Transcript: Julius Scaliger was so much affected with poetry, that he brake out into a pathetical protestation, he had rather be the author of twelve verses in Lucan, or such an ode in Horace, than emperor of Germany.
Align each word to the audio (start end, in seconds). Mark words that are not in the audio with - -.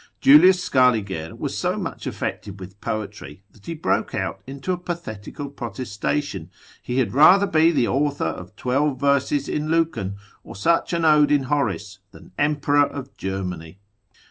Julius 0.19 0.63
Scaliger 0.63 1.35
was 1.35 1.55
so 1.55 1.77
much 1.77 2.07
affected 2.07 2.59
with 2.59 2.81
poetry, 2.81 3.43
that 3.51 3.67
he 3.67 3.75
brake 3.75 4.15
out 4.15 4.41
into 4.47 4.71
a 4.71 4.77
pathetical 4.79 5.47
protestation, 5.55 6.49
he 6.81 6.97
had 6.97 7.13
rather 7.13 7.45
be 7.45 7.69
the 7.69 7.87
author 7.87 8.25
of 8.25 8.55
twelve 8.55 8.99
verses 8.99 9.47
in 9.47 9.69
Lucan, 9.69 10.15
or 10.43 10.55
such 10.55 10.91
an 10.93 11.05
ode 11.05 11.29
in 11.29 11.43
Horace, 11.43 11.99
than 12.13 12.31
emperor 12.39 12.87
of 12.87 13.15
Germany. 13.15 13.77